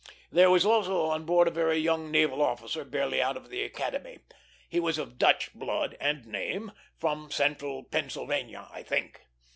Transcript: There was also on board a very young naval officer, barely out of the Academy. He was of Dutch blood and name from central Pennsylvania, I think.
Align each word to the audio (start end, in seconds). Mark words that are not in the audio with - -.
There 0.31 0.49
was 0.49 0.65
also 0.65 1.03
on 1.09 1.25
board 1.25 1.47
a 1.47 1.51
very 1.51 1.77
young 1.77 2.09
naval 2.09 2.41
officer, 2.41 2.83
barely 2.83 3.21
out 3.21 3.37
of 3.37 3.51
the 3.51 3.61
Academy. 3.61 4.17
He 4.67 4.79
was 4.79 4.97
of 4.97 5.19
Dutch 5.19 5.53
blood 5.53 5.95
and 5.99 6.25
name 6.25 6.71
from 6.97 7.29
central 7.29 7.83
Pennsylvania, 7.83 8.67
I 8.73 8.81
think. 8.81 9.21